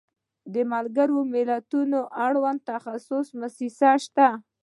د 0.53 0.55
ملګرو 0.71 1.19
ملتونو 1.33 1.99
اړوند 2.25 2.59
تخصصي 2.71 3.33
موسسې 3.41 3.89
شته. 4.05 4.27